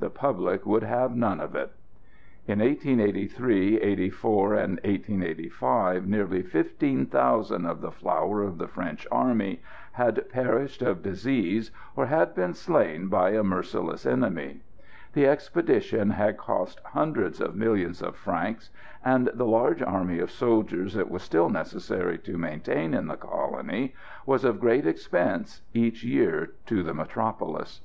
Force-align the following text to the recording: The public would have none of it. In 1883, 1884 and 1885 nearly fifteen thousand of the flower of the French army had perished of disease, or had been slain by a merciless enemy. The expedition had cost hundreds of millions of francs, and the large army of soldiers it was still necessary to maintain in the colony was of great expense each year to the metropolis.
The 0.00 0.10
public 0.10 0.66
would 0.66 0.82
have 0.82 1.14
none 1.14 1.38
of 1.38 1.54
it. 1.54 1.70
In 2.48 2.58
1883, 2.58 3.74
1884 3.74 4.54
and 4.54 4.70
1885 4.84 6.08
nearly 6.08 6.42
fifteen 6.42 7.06
thousand 7.06 7.64
of 7.64 7.80
the 7.80 7.92
flower 7.92 8.42
of 8.42 8.58
the 8.58 8.66
French 8.66 9.06
army 9.12 9.62
had 9.92 10.28
perished 10.30 10.82
of 10.82 11.00
disease, 11.04 11.70
or 11.94 12.06
had 12.06 12.34
been 12.34 12.54
slain 12.54 13.06
by 13.06 13.30
a 13.30 13.44
merciless 13.44 14.04
enemy. 14.04 14.62
The 15.12 15.28
expedition 15.28 16.10
had 16.10 16.36
cost 16.38 16.80
hundreds 16.86 17.40
of 17.40 17.54
millions 17.54 18.02
of 18.02 18.16
francs, 18.16 18.70
and 19.04 19.30
the 19.32 19.46
large 19.46 19.80
army 19.80 20.18
of 20.18 20.32
soldiers 20.32 20.96
it 20.96 21.08
was 21.08 21.22
still 21.22 21.48
necessary 21.50 22.18
to 22.18 22.36
maintain 22.36 22.94
in 22.94 23.06
the 23.06 23.16
colony 23.16 23.94
was 24.26 24.42
of 24.44 24.58
great 24.58 24.88
expense 24.88 25.62
each 25.72 26.02
year 26.02 26.50
to 26.66 26.82
the 26.82 26.94
metropolis. 26.94 27.80